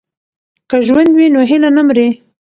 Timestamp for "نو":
1.33-1.39